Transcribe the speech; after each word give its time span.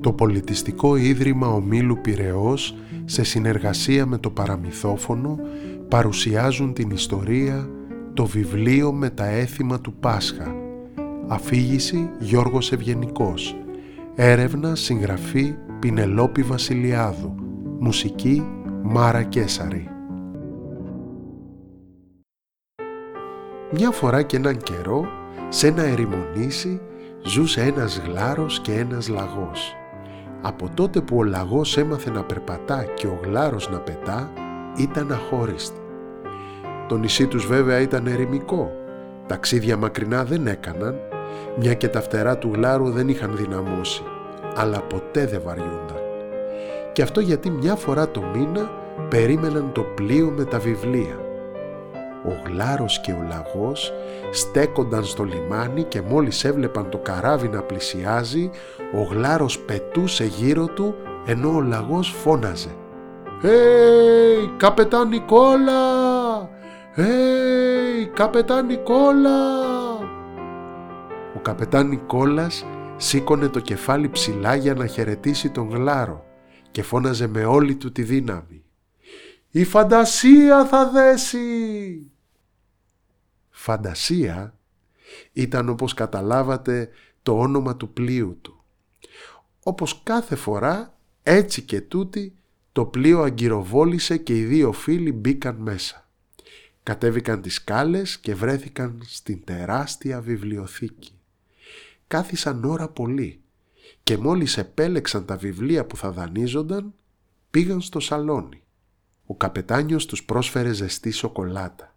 Το 0.00 0.12
Πολιτιστικό 0.12 0.96
Ίδρυμα 0.96 1.46
Ομίλου 1.46 1.98
Πυραιός 2.00 2.76
σε 3.04 3.24
συνεργασία 3.24 4.06
με 4.06 4.18
το 4.18 4.30
Παραμυθόφωνο 4.30 5.38
παρουσιάζουν 5.88 6.72
την 6.72 6.90
ιστορία 6.90 7.68
«Το 8.14 8.26
βιβλίο 8.26 8.92
με 8.92 9.10
τα 9.10 9.26
έθιμα 9.26 9.80
του 9.80 9.92
Πάσχα». 9.92 10.54
Αφήγηση 11.28 12.10
Γιώργος 12.18 12.72
Ευγενικός. 12.72 13.56
Έρευνα 14.14 14.74
συγγραφή 14.74 15.54
Πινελόπη 15.78 16.42
Βασιλιάδου. 16.42 17.34
Μουσική 17.78 18.46
Μάρα 18.82 19.22
Κέσαρη. 19.22 19.88
Μια 23.72 23.90
φορά 23.90 24.22
και 24.22 24.36
έναν 24.36 24.56
καιρό, 24.56 25.06
σε 25.48 25.66
ένα 25.66 25.82
ερημονήσι, 25.82 26.80
ζούσε 27.22 27.60
ένας 27.60 28.02
γλάρος 28.06 28.60
και 28.60 28.72
ένας 28.72 29.08
λαγός. 29.08 29.76
Από 30.42 30.70
τότε 30.74 31.00
που 31.00 31.16
ο 31.16 31.22
λαγός 31.22 31.76
έμαθε 31.76 32.10
να 32.10 32.22
περπατά 32.22 32.84
και 32.94 33.06
ο 33.06 33.18
γλάρος 33.24 33.70
να 33.70 33.78
πετά, 33.78 34.30
ήταν 34.76 35.12
αχώριστοι. 35.12 35.80
Το 36.88 36.96
νησί 36.96 37.26
τους 37.26 37.46
βέβαια 37.46 37.80
ήταν 37.80 38.06
ερημικό. 38.06 38.72
Ταξίδια 39.26 39.76
μακρινά 39.76 40.24
δεν 40.24 40.46
έκαναν, 40.46 40.94
μια 41.58 41.74
και 41.74 41.88
τα 41.88 42.00
φτερά 42.00 42.38
του 42.38 42.50
γλάρου 42.54 42.90
δεν 42.90 43.08
είχαν 43.08 43.36
δυναμώσει, 43.36 44.02
αλλά 44.56 44.80
ποτέ 44.80 45.26
δεν 45.26 45.40
βαριούνταν. 45.44 46.00
Και 46.92 47.02
αυτό 47.02 47.20
γιατί 47.20 47.50
μια 47.50 47.74
φορά 47.74 48.10
το 48.10 48.22
μήνα 48.34 48.70
περίμεναν 49.08 49.70
το 49.72 49.82
πλοίο 49.82 50.30
με 50.36 50.44
τα 50.44 50.58
βιβλία. 50.58 51.31
Ο 52.24 52.32
γλάρος 52.46 53.00
και 53.00 53.12
ο 53.12 53.24
λαγός 53.28 53.92
στέκονταν 54.30 55.04
στο 55.04 55.24
λιμάνι 55.24 55.82
και 55.82 56.00
μόλις 56.00 56.44
έβλεπαν 56.44 56.90
το 56.90 56.98
καράβι 56.98 57.48
να 57.48 57.62
πλησιάζει, 57.62 58.50
ο 58.94 59.02
γλάρος 59.02 59.58
πετούσε 59.58 60.24
γύρω 60.24 60.66
του 60.66 60.94
ενώ 61.26 61.54
ο 61.54 61.60
λαγός 61.60 62.08
φώναζε 62.08 62.76
«Hey, 63.42 64.48
καπετάν 64.56 65.08
Νικόλα! 65.08 65.80
Hey, 66.96 68.06
καπετάν 68.14 68.66
Νικόλα!» 68.66 69.38
Ο 71.36 71.40
καπετάν 71.42 71.88
Νικόλας 71.88 72.66
σήκωνε 72.96 73.48
το 73.48 73.60
κεφάλι 73.60 74.08
ψηλά 74.08 74.54
για 74.54 74.74
να 74.74 74.86
χαιρετήσει 74.86 75.50
τον 75.50 75.70
γλάρο 75.70 76.24
και 76.70 76.82
φώναζε 76.82 77.26
με 77.26 77.44
όλη 77.44 77.74
του 77.74 77.92
τη 77.92 78.02
δύναμη 78.02 78.64
«Η 79.50 79.64
φαντασία 79.64 80.64
θα 80.64 80.90
δέσει!» 80.90 82.11
Φαντασία 83.62 84.58
ήταν 85.32 85.68
όπως 85.68 85.94
καταλάβατε 85.94 86.88
το 87.22 87.38
όνομα 87.38 87.76
του 87.76 87.92
πλοίου 87.92 88.38
του. 88.42 88.64
Όπως 89.62 90.00
κάθε 90.02 90.36
φορά 90.36 90.98
έτσι 91.22 91.62
και 91.62 91.80
τούτη 91.80 92.36
το 92.72 92.84
πλοίο 92.84 93.22
αγκυροβόλησε 93.22 94.16
και 94.16 94.38
οι 94.38 94.44
δύο 94.44 94.72
φίλοι 94.72 95.12
μπήκαν 95.12 95.56
μέσα. 95.56 96.08
Κατέβηκαν 96.82 97.42
τις 97.42 97.54
σκάλες 97.54 98.18
και 98.18 98.34
βρέθηκαν 98.34 99.02
στην 99.06 99.44
τεράστια 99.44 100.20
βιβλιοθήκη. 100.20 101.18
Κάθισαν 102.06 102.64
ώρα 102.64 102.88
πολύ 102.88 103.40
και 104.02 104.18
μόλις 104.18 104.58
επέλεξαν 104.58 105.24
τα 105.24 105.36
βιβλία 105.36 105.84
που 105.86 105.96
θα 105.96 106.10
δανείζονταν 106.10 106.94
πήγαν 107.50 107.80
στο 107.80 108.00
σαλόνι. 108.00 108.62
Ο 109.26 109.36
καπετάνιος 109.36 110.06
τους 110.06 110.24
πρόσφερε 110.24 110.72
ζεστή 110.72 111.10
σοκολάτα. 111.10 111.91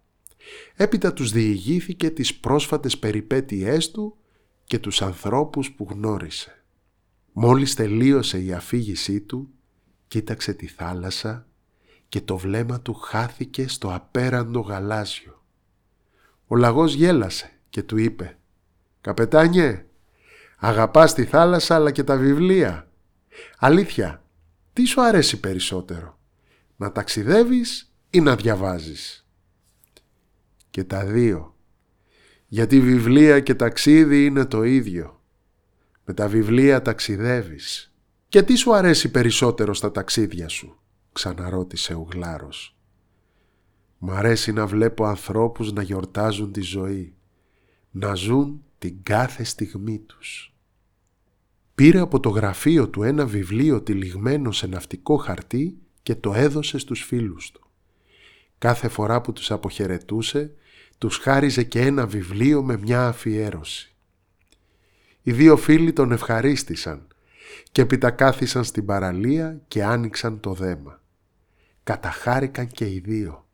Έπειτα 0.74 1.12
τους 1.12 1.30
διηγήθηκε 1.30 2.10
τις 2.10 2.34
πρόσφατες 2.34 2.98
περιπέτειές 2.98 3.90
του 3.90 4.16
και 4.64 4.78
τους 4.78 5.02
ανθρώπους 5.02 5.72
που 5.72 5.86
γνώρισε. 5.90 6.64
Μόλις 7.32 7.74
τελείωσε 7.74 8.42
η 8.42 8.52
αφήγησή 8.52 9.20
του, 9.20 9.50
κοίταξε 10.08 10.54
τη 10.54 10.66
θάλασσα 10.66 11.46
και 12.08 12.20
το 12.20 12.36
βλέμμα 12.36 12.80
του 12.80 12.94
χάθηκε 12.94 13.68
στο 13.68 13.94
απέραντο 13.94 14.60
γαλάζιο. 14.60 15.42
Ο 16.46 16.56
λαγός 16.56 16.94
γέλασε 16.94 17.50
και 17.70 17.82
του 17.82 17.96
είπε 17.96 18.38
«Καπετάνιε, 19.00 19.86
αγαπάς 20.56 21.14
τη 21.14 21.24
θάλασσα 21.24 21.74
αλλά 21.74 21.90
και 21.90 22.04
τα 22.04 22.16
βιβλία. 22.16 22.90
Αλήθεια, 23.58 24.24
τι 24.72 24.84
σου 24.84 25.02
αρέσει 25.02 25.40
περισσότερο, 25.40 26.18
να 26.76 26.92
ταξιδεύεις 26.92 27.92
ή 28.10 28.20
να 28.20 28.36
διαβάζεις» 28.36 29.25
και 30.76 30.84
τα 30.84 31.04
δύο. 31.04 31.54
Γιατί 32.46 32.80
βιβλία 32.80 33.40
και 33.40 33.54
ταξίδι 33.54 34.24
είναι 34.24 34.44
το 34.44 34.62
ίδιο. 34.62 35.22
Με 36.04 36.14
τα 36.14 36.28
βιβλία 36.28 36.82
ταξιδεύεις. 36.82 37.94
Και 38.28 38.42
τι 38.42 38.54
σου 38.56 38.74
αρέσει 38.74 39.10
περισσότερο 39.10 39.74
στα 39.74 39.90
ταξίδια 39.90 40.48
σου, 40.48 40.78
ξαναρώτησε 41.12 41.94
ο 41.94 42.08
Γλάρος. 42.12 42.76
Μ' 43.98 44.10
αρέσει 44.10 44.52
να 44.52 44.66
βλέπω 44.66 45.04
ανθρώπους 45.04 45.72
να 45.72 45.82
γιορτάζουν 45.82 46.52
τη 46.52 46.60
ζωή, 46.60 47.14
να 47.90 48.14
ζουν 48.14 48.62
την 48.78 49.02
κάθε 49.02 49.44
στιγμή 49.44 49.98
τους. 49.98 50.54
Πήρε 51.74 51.98
από 51.98 52.20
το 52.20 52.28
γραφείο 52.28 52.88
του 52.88 53.02
ένα 53.02 53.26
βιβλίο 53.26 53.82
τυλιγμένο 53.82 54.52
σε 54.52 54.66
ναυτικό 54.66 55.16
χαρτί 55.16 55.78
και 56.02 56.14
το 56.14 56.34
έδωσε 56.34 56.78
στους 56.78 57.02
φίλους 57.02 57.50
του. 57.50 57.60
Κάθε 58.58 58.88
φορά 58.88 59.20
που 59.20 59.32
τους 59.32 59.50
αποχαιρετούσε, 59.50 60.54
τους 60.98 61.16
χάριζε 61.16 61.62
και 61.62 61.80
ένα 61.80 62.06
βιβλίο 62.06 62.62
με 62.62 62.76
μια 62.76 63.06
αφιέρωση. 63.06 63.94
Οι 65.22 65.32
δύο 65.32 65.56
φίλοι 65.56 65.92
τον 65.92 66.12
ευχαρίστησαν 66.12 67.06
και 67.72 67.82
επιτακάθησαν 67.82 68.64
στην 68.64 68.84
παραλία 68.84 69.60
και 69.68 69.84
άνοιξαν 69.84 70.40
το 70.40 70.52
δέμα. 70.52 71.02
Καταχάρηκαν 71.82 72.66
και 72.66 72.90
οι 72.90 72.98
δύο. 72.98 73.46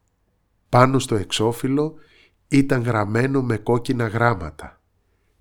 Πάνω 0.68 0.98
στο 0.98 1.14
εξώφυλλο 1.14 1.94
ήταν 2.48 2.82
γραμμένο 2.82 3.42
με 3.42 3.56
κόκκινα 3.56 4.06
γράμματα. 4.06 4.80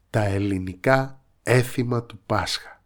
Τα 0.10 0.24
ελληνικά 0.24 1.24
έθιμα 1.44 2.04
του 2.04 2.20
Πάσχα. 2.26 2.84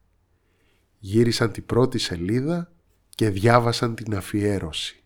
Γύρισαν 0.99 1.51
την 1.51 1.65
πρώτη 1.65 1.97
σελίδα 1.97 2.71
και 3.09 3.29
διάβασαν 3.29 3.95
την 3.95 4.15
αφιέρωση. 4.15 5.03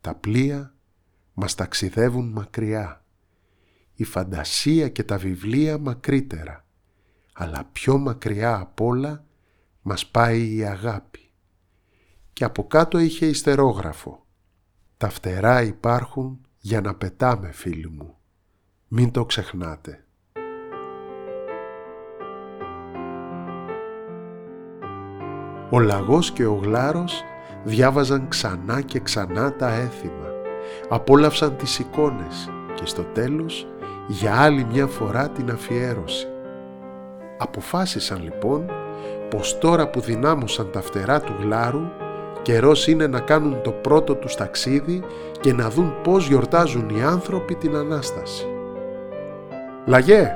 Τα 0.00 0.14
πλοία 0.14 0.74
μας 1.40 1.54
ταξιδεύουν 1.54 2.28
μακριά. 2.28 3.04
Η 3.94 4.04
φαντασία 4.04 4.88
και 4.88 5.02
τα 5.02 5.16
βιβλία 5.16 5.78
μακρύτερα. 5.78 6.64
Αλλά 7.34 7.68
πιο 7.72 7.98
μακριά 7.98 8.58
απ' 8.58 8.80
όλα 8.80 9.24
μας 9.82 10.06
πάει 10.06 10.54
η 10.54 10.64
αγάπη. 10.64 11.30
Και 12.32 12.44
από 12.44 12.66
κάτω 12.66 12.98
είχε 12.98 13.26
ιστερόγραφο. 13.26 14.26
Τα 14.96 15.08
φτερά 15.08 15.62
υπάρχουν 15.62 16.40
για 16.58 16.80
να 16.80 16.94
πετάμε 16.94 17.52
φίλοι 17.52 17.90
μου. 17.90 18.16
Μην 18.88 19.10
το 19.10 19.24
ξεχνάτε. 19.24 20.04
Ο 25.70 25.80
Λαγός 25.80 26.32
και 26.32 26.46
ο 26.46 26.54
Γλάρος 26.54 27.22
διάβαζαν 27.64 28.28
ξανά 28.28 28.80
και 28.80 29.00
ξανά 29.00 29.56
τα 29.56 29.72
έθιμα 29.72 30.27
απόλαυσαν 30.88 31.56
τις 31.56 31.78
εικόνες 31.78 32.50
και 32.74 32.82
στο 32.84 33.02
τέλος 33.02 33.66
για 34.06 34.40
άλλη 34.40 34.66
μια 34.72 34.86
φορά 34.86 35.28
την 35.28 35.50
αφιέρωση. 35.50 36.26
Αποφάσισαν 37.38 38.22
λοιπόν 38.22 38.70
πως 39.30 39.58
τώρα 39.58 39.88
που 39.88 40.00
δυνάμωσαν 40.00 40.70
τα 40.70 40.80
φτερά 40.80 41.20
του 41.20 41.32
γλάρου 41.40 41.86
καιρός 42.42 42.86
είναι 42.86 43.06
να 43.06 43.20
κάνουν 43.20 43.62
το 43.62 43.70
πρώτο 43.70 44.14
τους 44.14 44.34
ταξίδι 44.34 45.02
και 45.40 45.52
να 45.52 45.70
δουν 45.70 45.94
πώς 46.02 46.26
γιορτάζουν 46.26 46.88
οι 46.88 47.02
άνθρωποι 47.02 47.54
την 47.54 47.76
Ανάσταση. 47.76 48.46
«Λαγέ, 49.86 50.32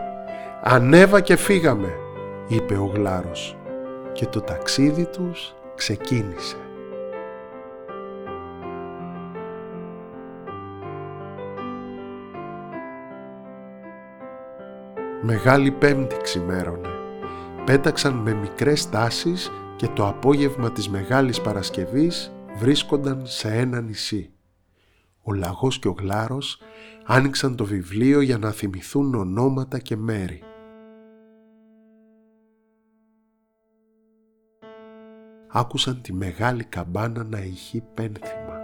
ανέβα 0.62 1.20
και 1.20 1.37
φύγαμε», 1.37 1.94
είπε 2.47 2.75
ο 2.75 2.91
γλάρος 2.94 3.56
και 4.12 4.26
το 4.26 4.41
ταξίδι 4.41 5.06
τους 5.06 5.55
ξεκίνησε. 5.75 6.56
Μεγάλη 15.24 15.70
Πέμπτη 15.70 16.16
ξημέρωνε. 16.22 16.88
Πέταξαν 17.64 18.14
με 18.14 18.34
μικρές 18.34 18.88
τάσεις 18.90 19.50
και 19.76 19.86
το 19.86 20.06
απόγευμα 20.06 20.72
της 20.72 20.88
Μεγάλης 20.88 21.40
Παρασκευής 21.40 22.32
βρίσκονταν 22.56 23.26
σε 23.26 23.48
ένα 23.48 23.80
νησί. 23.80 24.32
Ο 25.22 25.32
Λαγός 25.32 25.78
και 25.78 25.88
ο 25.88 25.94
Γλάρος 25.98 26.60
άνοιξαν 27.04 27.56
το 27.56 27.64
βιβλίο 27.64 28.20
για 28.20 28.38
να 28.38 28.50
θυμηθούν 28.50 29.14
ονόματα 29.14 29.78
και 29.78 29.96
μέρη. 29.96 30.42
Άκουσαν 35.48 36.02
τη 36.02 36.12
μεγάλη 36.12 36.64
καμπάνα 36.64 37.24
να 37.24 37.38
ηχεί 37.38 37.82
πένθυμα 37.94 38.60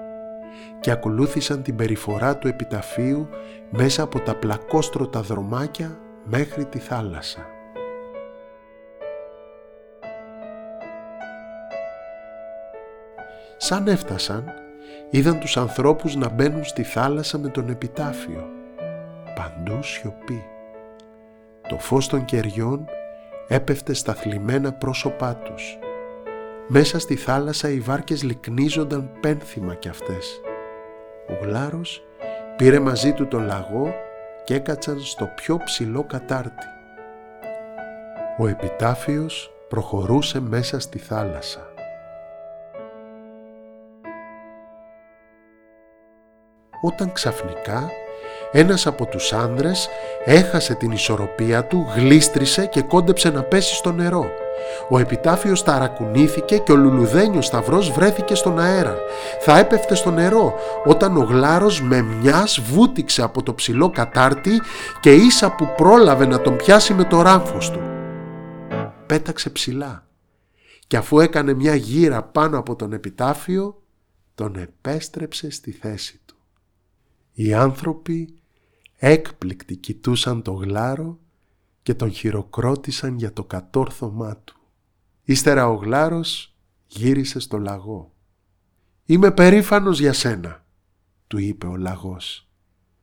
και 0.80 0.90
ακολούθησαν 0.90 1.62
την 1.62 1.76
περιφορά 1.76 2.38
του 2.38 2.48
επιταφείου 2.48 3.28
μέσα 3.70 4.02
από 4.02 4.20
τα 4.20 4.34
πλακόστρωτα 4.36 5.20
δρομάκια 5.20 5.98
μέχρι 6.30 6.64
τη 6.64 6.78
θάλασσα. 6.78 7.46
Σαν 13.56 13.88
έφτασαν, 13.88 14.52
είδαν 15.10 15.40
τους 15.40 15.56
ανθρώπους 15.56 16.16
να 16.16 16.28
μπαίνουν 16.28 16.64
στη 16.64 16.82
θάλασσα 16.82 17.38
με 17.38 17.48
τον 17.48 17.68
επιτάφιο. 17.68 18.48
Παντού 19.34 19.82
σιωπή. 19.82 20.44
Το 21.68 21.78
φως 21.78 22.08
των 22.08 22.24
κεριών 22.24 22.84
έπεφτε 23.48 23.92
στα 23.94 24.14
θλιμμένα 24.14 24.72
πρόσωπά 24.72 25.36
τους. 25.36 25.78
Μέσα 26.68 26.98
στη 26.98 27.16
θάλασσα 27.16 27.68
οι 27.68 27.80
βάρκες 27.80 28.22
λυκνίζονταν 28.22 29.10
πένθυμα 29.20 29.74
κι 29.74 29.88
αυτές. 29.88 30.40
Ο 31.28 31.44
Γλάρος 31.44 32.04
πήρε 32.56 32.78
μαζί 32.78 33.12
του 33.12 33.26
τον 33.28 33.44
λαγό 33.44 33.94
και 34.48 34.54
έκατσαν 34.54 35.00
στο 35.00 35.26
πιο 35.26 35.60
ψηλό 35.64 36.04
κατάρτι. 36.04 36.66
Ο 38.38 38.48
επιτάφιος 38.48 39.50
προχωρούσε 39.68 40.40
μέσα 40.40 40.80
στη 40.80 40.98
θάλασσα. 40.98 41.60
Όταν 46.82 47.12
ξαφνικά 47.12 47.90
ένας 48.52 48.86
από 48.86 49.06
τους 49.06 49.32
άνδρες 49.32 49.88
έχασε 50.24 50.74
την 50.74 50.90
ισορροπία 50.90 51.64
του, 51.64 51.86
γλίστρισε 51.94 52.66
και 52.66 52.82
κόντεψε 52.82 53.30
να 53.30 53.42
πέσει 53.42 53.74
στο 53.74 53.92
νερό. 53.92 54.30
Ο 54.88 54.98
επιτάφιος 54.98 55.62
ταρακουνήθηκε 55.62 56.58
και 56.58 56.72
ο 56.72 56.76
λουλουδένιος 56.76 57.46
σταυρός 57.46 57.90
βρέθηκε 57.90 58.34
στον 58.34 58.58
αέρα. 58.58 58.96
Θα 59.40 59.58
έπεφτε 59.58 59.94
στο 59.94 60.10
νερό 60.10 60.54
όταν 60.84 61.16
ο 61.16 61.20
γλάρος 61.20 61.82
με 61.82 62.02
μιας 62.02 62.60
βούτυξε 62.60 63.22
από 63.22 63.42
το 63.42 63.54
ψηλό 63.54 63.90
κατάρτι 63.90 64.60
και 65.00 65.14
ίσα 65.14 65.54
που 65.54 65.74
πρόλαβε 65.76 66.26
να 66.26 66.40
τον 66.40 66.56
πιάσει 66.56 66.94
με 66.94 67.04
το 67.04 67.22
ράμφος 67.22 67.70
του. 67.70 67.80
Πέταξε 69.06 69.50
ψηλά 69.50 70.06
και 70.86 70.96
αφού 70.96 71.20
έκανε 71.20 71.54
μια 71.54 71.74
γύρα 71.74 72.22
πάνω 72.22 72.58
από 72.58 72.76
τον 72.76 72.92
επιτάφιο 72.92 73.82
τον 74.34 74.56
επέστρεψε 74.56 75.50
στη 75.50 75.70
θέση 75.72 76.20
του. 76.26 76.36
Οι 77.32 77.54
άνθρωποι 77.54 78.34
έκπληκτοι 78.96 79.76
κοιτούσαν 79.76 80.42
το 80.42 80.52
γλάρο 80.52 81.18
και 81.82 81.94
τον 81.94 82.10
χειροκρότησαν 82.10 83.16
για 83.16 83.32
το 83.32 83.44
κατόρθωμά 83.44 84.36
του. 84.36 84.56
Ύστερα 85.22 85.68
ο 85.68 85.74
γλάρος 85.74 86.56
γύρισε 86.86 87.38
στο 87.40 87.58
λαγό. 87.58 88.12
«Είμαι 89.04 89.30
περήφανος 89.30 90.00
για 90.00 90.12
σένα», 90.12 90.66
του 91.26 91.38
είπε 91.38 91.66
ο 91.66 91.76
λαγός. 91.76 92.48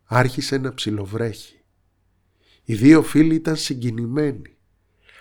Άρχισε 0.04 0.58
να 0.58 0.74
ψιλοβρέχει. 0.74 1.60
Οι 2.64 2.76
δύο 2.76 3.02
φίλοι 3.02 3.36
ήταν 3.36 3.56
συγκινημένοι, 3.56 4.58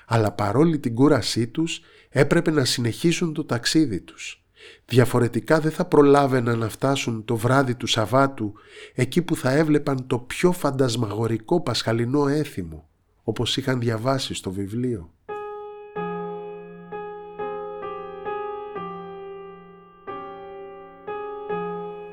αλλά 0.06 0.32
παρόλη 0.32 0.78
την 0.78 0.94
κούρασή 0.94 1.46
τους 1.46 1.80
έπρεπε 2.08 2.50
να 2.50 2.64
συνεχίσουν 2.64 3.34
το 3.34 3.44
ταξίδι 3.44 4.00
τους. 4.00 4.44
Διαφορετικά 4.86 5.60
δεν 5.60 5.70
θα 5.70 5.84
προλάβαιναν 5.84 6.58
να 6.58 6.68
φτάσουν 6.68 7.24
το 7.24 7.36
βράδυ 7.36 7.74
του 7.74 7.86
Σαββάτου 7.86 8.52
εκεί 8.94 9.22
που 9.22 9.36
θα 9.36 9.50
έβλεπαν 9.50 10.06
το 10.06 10.18
πιο 10.18 10.52
φαντασμαγορικό 10.52 11.60
πασχαλινό 11.60 12.26
έθιμο 12.26 12.88
όπως 13.24 13.56
είχαν 13.56 13.80
διαβάσει 13.80 14.34
στο 14.34 14.50
βιβλίο. 14.50 15.10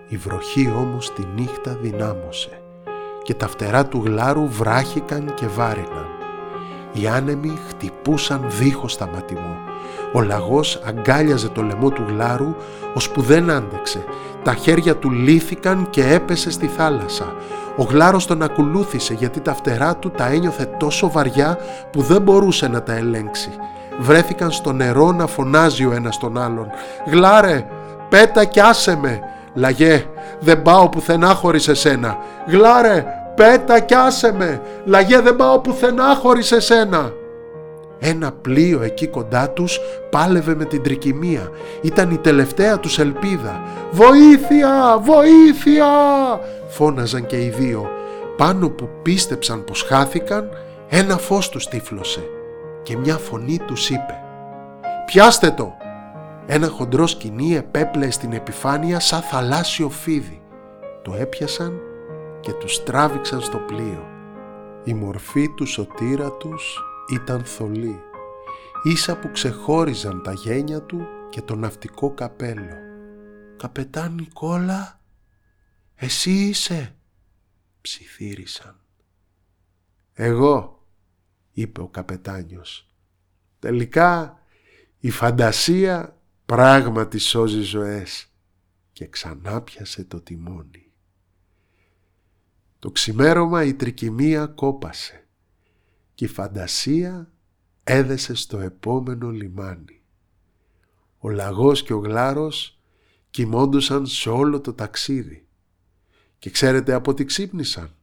Η 0.08 0.18
βροχή 0.18 0.68
όμως 0.68 1.14
τη 1.14 1.26
νύχτα 1.26 1.76
δυνάμωσε 1.76 2.62
και 3.24 3.34
τα 3.34 3.48
φτερά 3.48 3.88
του 3.88 4.02
γλάρου 4.06 4.48
βράχηκαν 4.48 5.34
και 5.34 5.48
βάριναν. 5.48 6.21
Οι 6.94 7.08
άνεμοι 7.08 7.60
χτυπούσαν 7.70 8.46
δίχως 8.48 8.92
σταματημό. 8.92 9.58
Ο 10.14 10.22
λαγός 10.22 10.82
αγκάλιαζε 10.86 11.50
το 11.50 11.62
λαιμό 11.62 11.90
του 11.90 12.06
γλάρου 12.08 12.56
ώσπου 12.94 13.22
δεν 13.22 13.50
άντεξε. 13.50 14.04
Τα 14.44 14.54
χέρια 14.54 14.96
του 14.96 15.12
λύθηκαν 15.12 15.88
και 15.90 16.14
έπεσε 16.14 16.52
στη 16.52 16.68
θάλασσα. 16.68 17.34
Ο 17.76 17.84
γλάρος 17.84 18.26
τον 18.26 18.42
ακολούθησε 18.42 19.14
γιατί 19.14 19.40
τα 19.40 19.54
φτερά 19.54 19.96
του 19.96 20.12
τα 20.12 20.26
ένιωθε 20.26 20.66
τόσο 20.80 21.12
βαριά 21.12 21.58
που 21.92 22.02
δεν 22.02 22.22
μπορούσε 22.22 22.68
να 22.68 22.84
τα 22.84 22.94
ελέγξει. 22.94 23.50
Βρέθηκαν 24.00 24.52
στο 24.52 24.74
νερό 24.74 25.12
να 25.12 25.28
φωνάζει 25.28 25.86
ο 25.86 25.92
ένας 25.92 26.18
τον 26.18 26.38
άλλον. 26.38 26.68
«Γλάρε, 27.06 27.66
πέτα 28.10 28.46
κι 28.46 28.60
άσε 28.60 28.98
με!» 29.02 29.20
«Λαγέ, 29.54 30.06
δεν 30.40 30.62
πάω 30.62 30.90
πουθενά 30.90 31.28
χωρίς 31.34 31.68
εσένα!» 31.68 32.18
«Γλάρε, 32.48 33.06
πέτα 33.42 33.80
κι 33.80 33.94
άσε 33.94 34.34
με! 34.34 34.62
Λαγέ, 34.86 35.20
δεν 35.20 35.36
πάω 35.36 35.60
πουθενά 35.60 36.16
χωρίς 36.16 36.52
εσένα!» 36.52 37.14
Ένα 38.00 38.32
πλοίο 38.32 38.82
εκεί 38.82 39.08
κοντά 39.08 39.50
τους 39.50 39.80
πάλευε 40.10 40.56
με 40.56 40.66
την 40.66 40.84
τρικυμία. 40.84 41.50
Ήταν 41.82 42.12
η 42.12 42.18
τελευταία 42.18 42.80
τους 42.80 43.00
ελπίδα. 43.00 43.62
«Βοήθεια! 43.92 45.02
Βοήθεια!» 45.02 45.86
φώναζαν 46.68 47.26
και 47.26 47.44
οι 47.44 47.50
δύο. 47.50 47.90
Πάνω 48.38 48.70
που 48.70 48.90
πίστεψαν 49.02 49.64
πως 49.64 49.84
χάθηκαν, 49.84 50.50
ένα 50.90 51.18
φως 51.18 51.50
τους 51.50 51.68
τύφλωσε 51.68 52.24
και 52.84 52.98
μια 52.98 53.18
φωνή 53.18 53.60
τους 53.66 53.90
είπε 53.90 54.24
«Πιάστε 55.06 55.52
το!» 55.52 55.74
Ένα 56.46 56.68
χοντρός 56.68 57.12
σκηνή 57.12 57.56
επέπλεε 57.56 58.12
στην 58.12 58.34
επιφάνεια 58.34 59.00
σαν 59.00 59.22
θαλάσσιο 59.22 59.90
φίδι. 59.90 60.42
Το 61.02 61.16
έπιασαν 61.20 61.82
και 62.42 62.54
τους 62.54 62.84
τράβηξαν 62.84 63.42
στο 63.42 63.58
πλοίο. 63.58 64.08
Η 64.84 64.94
μορφή 64.94 65.50
του 65.50 65.66
σωτήρα 65.66 66.32
τους 66.32 66.80
ήταν 67.12 67.46
θολή. 67.46 68.00
Ίσα 68.84 69.20
που 69.20 69.32
ξεχώριζαν 69.32 70.24
τα 70.24 70.34
γένια 70.34 70.82
του 70.82 71.08
και 71.30 71.42
το 71.42 71.56
ναυτικό 71.56 72.14
καπέλο. 72.14 72.76
«Καπετάν 73.58 74.14
Νικόλα, 74.14 75.02
εσύ 75.96 76.32
είσαι» 76.32 76.96
ψιθύρισαν. 77.82 78.80
«Εγώ» 80.14 80.86
είπε 81.52 81.82
ο 81.82 81.88
καπετάνιος. 81.88 82.88
Τελικά 83.60 84.40
η 85.00 85.10
φαντασία 85.10 86.18
πράγματι 86.46 87.18
σώζει 87.18 87.62
ζωές 87.62 88.28
και 88.92 89.08
ξανά 89.08 89.62
πιασε 89.62 90.04
το 90.04 90.22
τιμόνι. 90.22 90.91
Το 92.82 92.92
ξημέρωμα 92.92 93.64
η 93.64 93.74
τρικυμία 93.74 94.46
κόπασε 94.46 95.28
και 96.14 96.26
η 96.26 96.28
φαντασία 96.28 97.32
έδεσε 97.84 98.34
στο 98.34 98.60
επόμενο 98.60 99.30
λιμάνι. 99.30 100.02
Ο 101.18 101.30
λαγός 101.30 101.84
και 101.84 101.94
ο 101.94 101.98
γλάρος 101.98 102.80
κοιμόντουσαν 103.30 104.06
σε 104.06 104.30
όλο 104.30 104.62
το 104.62 104.74
ταξίδι. 104.74 105.48
Και 106.40 106.50
ξέρετε 106.50 106.94
από 106.94 107.14
τι 107.14 107.26
ξύπνησαν; 107.26 107.96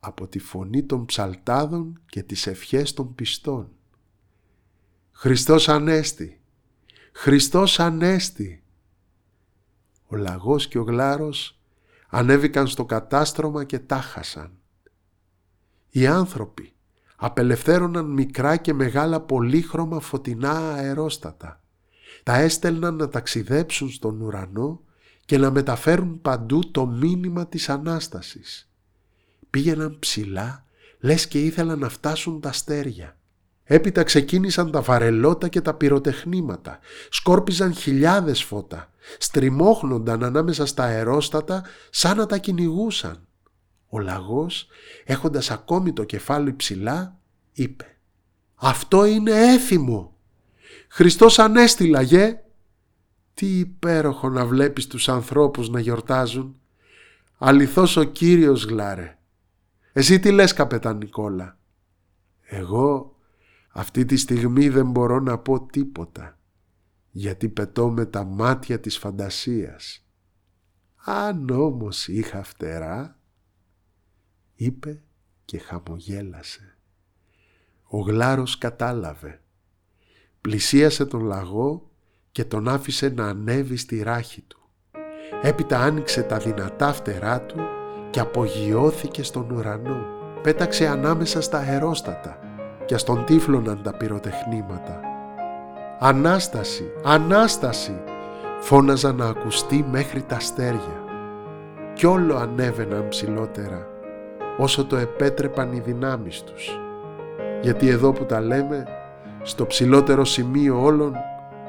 Από 0.00 0.26
τη 0.26 0.38
φωνή 0.38 0.82
των 0.82 1.04
ψαλτάδων 1.04 2.00
και 2.06 2.22
τις 2.22 2.46
ευχές 2.46 2.92
των 2.92 3.14
πιστών. 3.14 3.68
Χριστός 5.12 5.68
Ανέστη, 5.68 6.40
Χριστός 7.12 7.80
Ανέστη. 7.80 8.62
Ο 10.06 10.16
λαγός 10.16 10.68
και 10.68 10.78
ο 10.78 10.82
γλάρος 10.82 11.57
ανέβηκαν 12.08 12.66
στο 12.66 12.84
κατάστρωμα 12.84 13.64
και 13.64 13.78
τάχασαν. 13.78 14.50
Οι 15.90 16.06
άνθρωποι 16.06 16.72
απελευθέρωναν 17.16 18.04
μικρά 18.04 18.56
και 18.56 18.72
μεγάλα 18.72 19.20
πολύχρωμα 19.20 20.00
φωτεινά 20.00 20.74
αερόστατα. 20.74 21.62
Τα 22.22 22.36
έστελναν 22.36 22.96
να 22.96 23.08
ταξιδέψουν 23.08 23.90
στον 23.90 24.20
ουρανό 24.20 24.80
και 25.24 25.38
να 25.38 25.50
μεταφέρουν 25.50 26.20
παντού 26.20 26.70
το 26.70 26.86
μήνυμα 26.86 27.46
της 27.46 27.68
Ανάστασης. 27.68 28.70
Πήγαιναν 29.50 29.98
ψηλά, 29.98 30.64
λες 31.00 31.28
και 31.28 31.44
ήθελαν 31.44 31.78
να 31.78 31.88
φτάσουν 31.88 32.40
τα 32.40 32.48
αστέρια. 32.48 33.16
Έπειτα 33.64 34.02
ξεκίνησαν 34.02 34.70
τα 34.70 34.80
βαρελότα 34.80 35.48
και 35.48 35.60
τα 35.60 35.74
πυροτεχνήματα, 35.74 36.78
σκόρπιζαν 37.10 37.74
χιλιάδες 37.74 38.42
φώτα, 38.42 38.90
στριμώχνονταν 39.18 40.24
ανάμεσα 40.24 40.66
στα 40.66 40.84
αερόστατα 40.84 41.64
σαν 41.90 42.16
να 42.16 42.26
τα 42.26 42.38
κυνηγούσαν. 42.38 43.26
Ο 43.88 43.98
λαγός, 43.98 44.66
έχοντας 45.04 45.50
ακόμη 45.50 45.92
το 45.92 46.04
κεφάλι 46.04 46.54
ψηλά, 46.54 47.18
είπε 47.52 47.96
«Αυτό 48.54 49.04
είναι 49.04 49.30
έθιμο! 49.30 50.16
Χριστός 50.88 51.38
Ανέστη 51.38 51.86
λαγέ!» 51.86 52.40
Τι 53.34 53.58
υπέροχο 53.58 54.28
να 54.28 54.46
βλέπεις 54.46 54.86
τους 54.86 55.08
ανθρώπους 55.08 55.68
να 55.68 55.80
γιορτάζουν. 55.80 56.60
Αληθώς 57.38 57.96
ο 57.96 58.02
Κύριος 58.02 58.64
γλάρε. 58.64 59.18
Εσύ 59.92 60.18
τι 60.18 60.30
λες 60.30 60.52
καπετάν 60.52 60.96
Νικόλα. 60.96 61.58
Εγώ 62.42 63.16
αυτή 63.68 64.04
τη 64.04 64.16
στιγμή 64.16 64.68
δεν 64.68 64.90
μπορώ 64.90 65.20
να 65.20 65.38
πω 65.38 65.66
τίποτα 65.66 66.37
γιατί 67.18 67.48
πετώ 67.48 67.90
με 67.90 68.06
τα 68.06 68.24
μάτια 68.24 68.80
της 68.80 68.98
φαντασίας. 68.98 70.06
Αν 71.04 71.50
όμως 71.50 72.08
είχα 72.08 72.42
φτερά 72.42 73.18
είπε 74.54 75.02
και 75.44 75.58
χαμογέλασε. 75.58 76.78
Ο 77.84 77.98
γλάρος 77.98 78.58
κατάλαβε. 78.58 79.40
Πλησίασε 80.40 81.06
τον 81.06 81.20
λαγό 81.20 81.90
και 82.32 82.44
τον 82.44 82.68
άφησε 82.68 83.08
να 83.08 83.28
ανέβει 83.28 83.76
στη 83.76 84.02
ράχη 84.02 84.40
του. 84.40 84.68
Έπειτα 85.42 85.80
άνοιξε 85.80 86.22
τα 86.22 86.38
δυνατά 86.38 86.92
φτερά 86.92 87.42
του 87.42 87.58
και 88.10 88.20
απογειώθηκε 88.20 89.22
στον 89.22 89.50
ουρανό. 89.50 90.06
Πέταξε 90.42 90.86
ανάμεσα 90.86 91.40
στα 91.40 91.58
αερόστατα 91.58 92.38
και 92.86 92.96
στον 92.96 93.24
τύφλωναν 93.24 93.82
τα 93.82 93.96
πυροτεχνήματα. 93.96 95.08
«Ανάσταση! 95.98 96.90
Ανάσταση!» 97.04 98.00
φώναζαν 98.60 99.16
να 99.16 99.26
ακουστεί 99.26 99.86
μέχρι 99.90 100.22
τα 100.22 100.36
αστέρια 100.36 101.04
κι 101.94 102.06
όλο 102.06 102.36
ανέβαιναν 102.36 103.08
ψηλότερα 103.08 103.86
όσο 104.58 104.84
το 104.84 104.96
επέτρεπαν 104.96 105.72
οι 105.72 105.80
δυνάμεις 105.80 106.42
τους. 106.42 106.78
Γιατί 107.62 107.88
εδώ 107.88 108.12
που 108.12 108.24
τα 108.24 108.40
λέμε, 108.40 108.84
στο 109.42 109.66
ψηλότερο 109.66 110.24
σημείο 110.24 110.82
όλων 110.82 111.14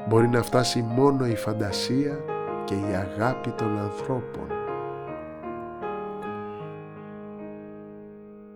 μπορεί 0.08 0.28
να 0.28 0.42
φτάσει 0.42 0.84
μόνο 0.88 1.26
η 1.26 1.36
φαντασία 1.36 2.18
και 2.64 2.74
η 2.74 2.94
αγάπη 2.94 3.50
των 3.50 3.78
ανθρώπων. 3.78 4.46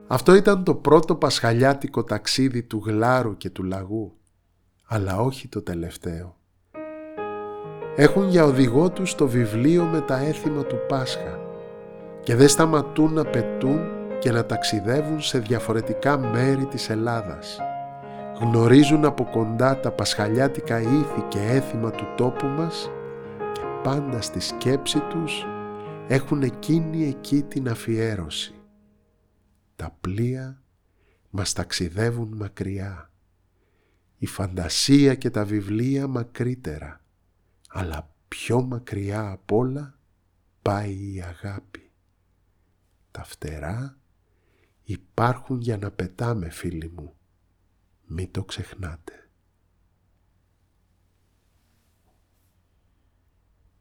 Αυτό 0.07 0.35
ήταν 0.35 0.65
το 0.65 0.75
πρώτο 0.75 1.15
πασχαλιάτικο 1.15 2.05
ταξίδι 2.05 2.63
του 2.63 2.83
γλάρου 2.87 3.37
και 3.37 3.51
του 3.51 3.63
λαγού, 3.63 4.13
αλλά 4.85 5.19
όχι 5.19 5.49
το 5.49 5.63
τελευταίο. 5.63 6.37
Έχουν 7.97 8.29
για 8.29 8.45
οδηγό 8.45 8.91
τους 8.91 9.15
το 9.15 9.29
βιβλίο 9.29 9.85
με 9.85 10.01
τα 10.01 10.19
έθιμα 10.19 10.63
του 10.65 10.77
Πάσχα 10.89 11.39
και 12.23 12.35
δεν 12.35 12.49
σταματούν 12.49 13.13
να 13.13 13.25
πετούν 13.25 13.81
και 14.19 14.33
να 14.33 14.47
ταξιδεύουν 14.47 15.21
σε 15.21 15.39
διαφορετικά 15.39 16.19
μέρη 16.19 16.67
της 16.67 16.91
Ελλάδας. 16.91 17.59
Γνωρίζουν 18.41 19.05
από 19.05 19.25
κοντά 19.25 19.81
τα 19.81 19.91
πασχαλιάτικα 19.91 20.81
ήθη 20.81 21.25
και 21.29 21.39
έθιμα 21.39 21.91
του 21.91 22.07
τόπου 22.17 22.47
μας 22.47 22.91
και 23.53 23.61
πάντα 23.83 24.21
στη 24.21 24.41
σκέψη 24.41 24.99
τους 24.99 25.47
έχουν 26.09 26.43
εκείνη 26.43 27.05
εκεί 27.07 27.43
την 27.43 27.69
αφιέρωση. 27.69 28.55
Τα 29.77 29.97
πλοία 30.01 30.63
μας 31.31 31.53
ταξιδεύουν 31.53 32.33
μακριά. 32.37 33.11
Η 34.19 34.27
φαντασία 34.27 35.15
και 35.15 35.31
τα 35.31 35.45
βιβλία 35.45 36.07
μακρύτερα. 36.07 37.05
Αλλά 37.69 38.15
πιο 38.29 38.63
μακριά 38.63 39.31
απ' 39.31 39.53
όλα 39.53 39.99
πάει 40.63 41.15
η 41.15 41.23
αγάπη. 41.23 41.91
Τα 43.11 43.25
φτερά 43.25 43.99
υπάρχουν 44.85 45.61
για 45.61 45.79
να 45.79 45.91
πετάμε 45.91 46.51
φίλοι 46.51 46.89
μου. 46.89 47.15
Μην 48.07 48.31
το 48.31 48.45
ξεχνάτε. 48.45 49.24